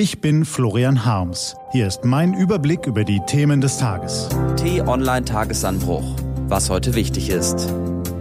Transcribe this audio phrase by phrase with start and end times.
[0.00, 1.56] Ich bin Florian Harms.
[1.72, 4.28] Hier ist mein Überblick über die Themen des Tages.
[4.54, 6.04] T-Online Tagesanbruch.
[6.46, 7.68] Was heute wichtig ist.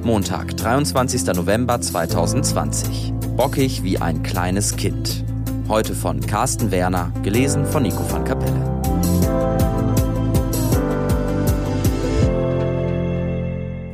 [0.01, 1.35] Montag, 23.
[1.35, 3.13] November 2020.
[3.35, 5.23] Bockig wie ein kleines Kind.
[5.67, 8.82] Heute von Carsten Werner, gelesen von Nico van Kapelle.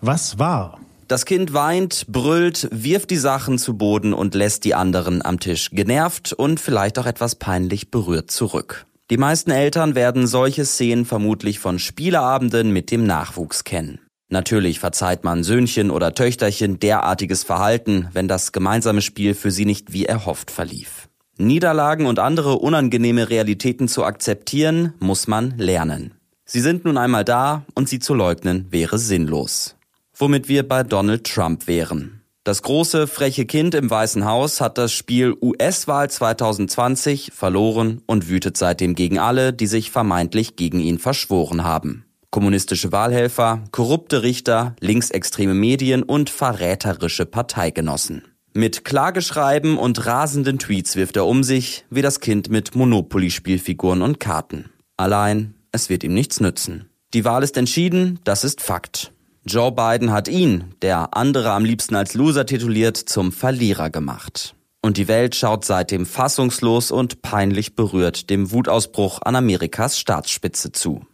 [0.00, 0.80] Was war?
[1.06, 5.70] Das Kind weint, brüllt, wirft die Sachen zu Boden und lässt die anderen am Tisch
[5.70, 8.84] genervt und vielleicht auch etwas peinlich berührt zurück.
[9.10, 14.00] Die meisten Eltern werden solche Szenen vermutlich von Spieleabenden mit dem Nachwuchs kennen.
[14.30, 19.92] Natürlich verzeiht man Söhnchen oder Töchterchen derartiges Verhalten, wenn das gemeinsame Spiel für sie nicht
[19.92, 21.08] wie erhofft verlief.
[21.36, 26.14] Niederlagen und andere unangenehme Realitäten zu akzeptieren, muss man lernen.
[26.44, 29.76] Sie sind nun einmal da und sie zu leugnen wäre sinnlos.
[30.16, 32.20] Womit wir bei Donald Trump wären.
[32.44, 38.56] Das große, freche Kind im Weißen Haus hat das Spiel US-Wahl 2020 verloren und wütet
[38.56, 42.04] seitdem gegen alle, die sich vermeintlich gegen ihn verschworen haben.
[42.30, 48.22] Kommunistische Wahlhelfer, korrupte Richter, linksextreme Medien und verräterische Parteigenossen.
[48.52, 54.20] Mit Klageschreiben und rasenden Tweets wirft er um sich, wie das Kind mit Monopoly-Spielfiguren und
[54.20, 54.70] Karten.
[54.96, 56.88] Allein, es wird ihm nichts nützen.
[57.14, 59.12] Die Wahl ist entschieden, das ist Fakt.
[59.44, 64.54] Joe Biden hat ihn, der andere am liebsten als Loser tituliert, zum Verlierer gemacht.
[64.82, 71.04] Und die Welt schaut seitdem fassungslos und peinlich berührt dem Wutausbruch an Amerikas Staatsspitze zu.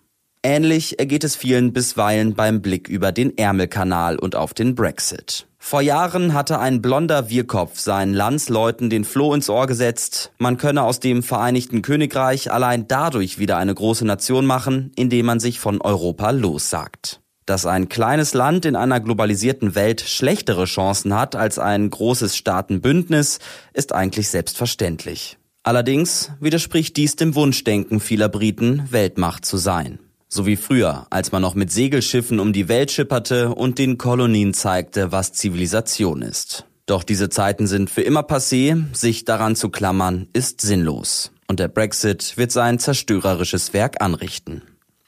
[0.49, 5.49] Ähnlich ergeht es vielen bisweilen beim Blick über den Ärmelkanal und auf den Brexit.
[5.59, 10.85] Vor Jahren hatte ein blonder Wirkopf seinen Landsleuten den Floh ins Ohr gesetzt, man könne
[10.85, 15.81] aus dem Vereinigten Königreich allein dadurch wieder eine große Nation machen, indem man sich von
[15.81, 17.21] Europa lossagt.
[17.45, 23.41] Dass ein kleines Land in einer globalisierten Welt schlechtere Chancen hat als ein großes Staatenbündnis,
[23.75, 25.39] ist eigentlich selbstverständlich.
[25.65, 29.99] Allerdings widerspricht dies dem Wunschdenken vieler Briten, Weltmacht zu sein.
[30.29, 34.55] So wie früher, als man noch mit Segelschiffen um die Welt schipperte und den Kolonien
[34.55, 36.67] zeigte, was Zivilisation ist.
[36.87, 41.33] Doch diese Zeiten sind für immer passé, sich daran zu klammern, ist sinnlos.
[41.49, 44.63] Und der Brexit wird sein zerstörerisches Werk anrichten.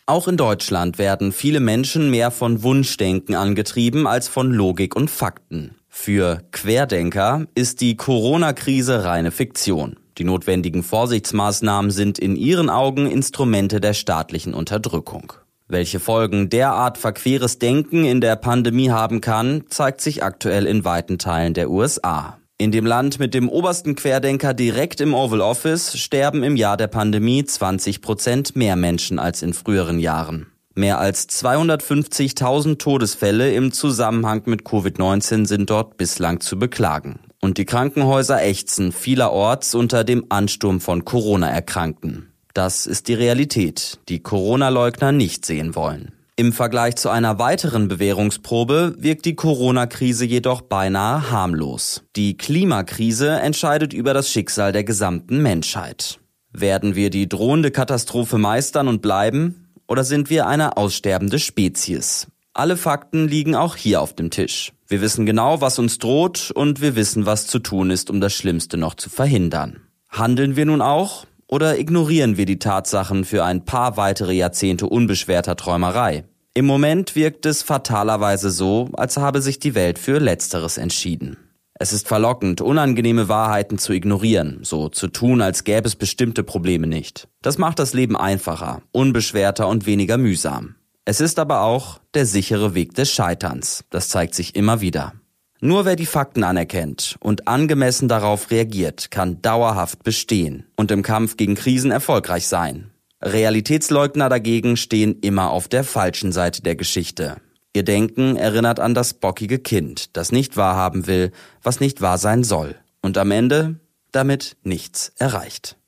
[0.06, 5.74] Auch in Deutschland werden viele Menschen mehr von Wunschdenken angetrieben als von Logik und Fakten.
[5.88, 9.96] Für Querdenker ist die Corona-Krise reine Fiktion.
[10.18, 15.32] Die notwendigen Vorsichtsmaßnahmen sind in ihren Augen Instrumente der staatlichen Unterdrückung.
[15.68, 21.18] Welche Folgen derart verqueres Denken in der Pandemie haben kann, zeigt sich aktuell in weiten
[21.18, 22.38] Teilen der USA.
[22.56, 26.88] In dem Land mit dem obersten Querdenker direkt im Oval Office sterben im Jahr der
[26.88, 30.48] Pandemie 20 Prozent mehr Menschen als in früheren Jahren.
[30.74, 37.20] Mehr als 250.000 Todesfälle im Zusammenhang mit Covid-19 sind dort bislang zu beklagen.
[37.40, 42.32] Und die Krankenhäuser ächzen vielerorts unter dem Ansturm von Corona-Erkrankten.
[42.52, 46.12] Das ist die Realität, die Corona-Leugner nicht sehen wollen.
[46.34, 52.04] Im Vergleich zu einer weiteren Bewährungsprobe wirkt die Corona-Krise jedoch beinahe harmlos.
[52.14, 56.20] Die Klimakrise entscheidet über das Schicksal der gesamten Menschheit.
[56.52, 59.68] Werden wir die drohende Katastrophe meistern und bleiben?
[59.88, 62.28] Oder sind wir eine aussterbende Spezies?
[62.52, 64.72] Alle Fakten liegen auch hier auf dem Tisch.
[64.90, 68.32] Wir wissen genau, was uns droht und wir wissen, was zu tun ist, um das
[68.32, 69.82] Schlimmste noch zu verhindern.
[70.08, 71.26] Handeln wir nun auch?
[71.46, 76.24] Oder ignorieren wir die Tatsachen für ein paar weitere Jahrzehnte unbeschwerter Träumerei?
[76.54, 81.36] Im Moment wirkt es fatalerweise so, als habe sich die Welt für Letzteres entschieden.
[81.74, 86.86] Es ist verlockend, unangenehme Wahrheiten zu ignorieren, so zu tun, als gäbe es bestimmte Probleme
[86.86, 87.28] nicht.
[87.42, 90.74] Das macht das Leben einfacher, unbeschwerter und weniger mühsam.
[91.08, 93.82] Es ist aber auch der sichere Weg des Scheiterns.
[93.88, 95.14] Das zeigt sich immer wieder.
[95.58, 101.38] Nur wer die Fakten anerkennt und angemessen darauf reagiert, kann dauerhaft bestehen und im Kampf
[101.38, 102.90] gegen Krisen erfolgreich sein.
[103.22, 107.38] Realitätsleugner dagegen stehen immer auf der falschen Seite der Geschichte.
[107.72, 112.44] Ihr Denken erinnert an das bockige Kind, das nicht wahrhaben will, was nicht wahr sein
[112.44, 113.80] soll und am Ende
[114.12, 115.78] damit nichts erreicht.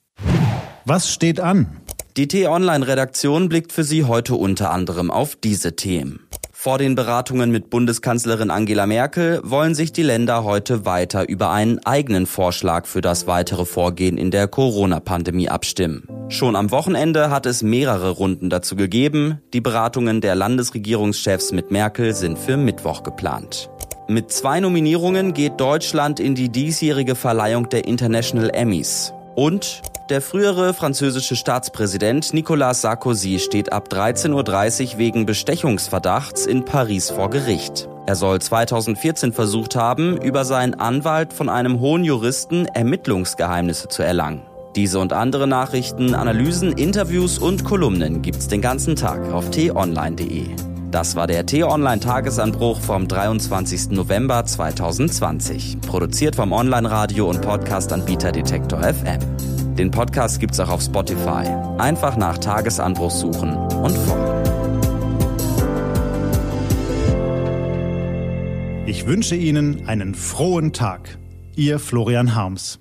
[0.87, 1.77] Was steht an?
[2.21, 6.29] Die T-Online-Redaktion blickt für Sie heute unter anderem auf diese Themen.
[6.53, 11.79] Vor den Beratungen mit Bundeskanzlerin Angela Merkel wollen sich die Länder heute weiter über einen
[11.87, 16.07] eigenen Vorschlag für das weitere Vorgehen in der Corona-Pandemie abstimmen.
[16.29, 19.41] Schon am Wochenende hat es mehrere Runden dazu gegeben.
[19.55, 23.71] Die Beratungen der Landesregierungschefs mit Merkel sind für Mittwoch geplant.
[24.09, 29.15] Mit zwei Nominierungen geht Deutschland in die diesjährige Verleihung der International Emmys.
[29.41, 37.09] Und der frühere französische Staatspräsident Nicolas Sarkozy steht ab 13.30 Uhr wegen Bestechungsverdachts in Paris
[37.09, 37.89] vor Gericht.
[38.05, 44.43] Er soll 2014 versucht haben, über seinen Anwalt von einem hohen Juristen Ermittlungsgeheimnisse zu erlangen.
[44.77, 50.70] Diese und andere Nachrichten, Analysen, Interviews und Kolumnen gibt's den ganzen Tag auf t-online.de.
[50.91, 53.91] Das war der T-Online-Tagesanbruch vom 23.
[53.91, 55.81] November 2020.
[55.81, 59.21] Produziert vom Online-Radio- und Podcast-Anbieter Detektor FM.
[59.77, 61.47] Den Podcast gibt's auch auf Spotify.
[61.79, 64.41] Einfach nach Tagesanbruch suchen und folgen.
[68.87, 71.19] Ich wünsche Ihnen einen frohen Tag.
[71.55, 72.80] Ihr Florian Harms.